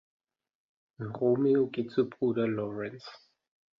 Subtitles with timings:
[0.99, 3.07] Romeo geht zu Bruder Lawrence.